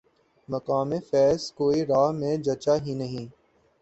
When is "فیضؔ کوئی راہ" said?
1.09-2.09